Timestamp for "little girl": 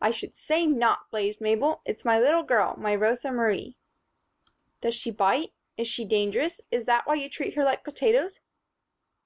2.18-2.76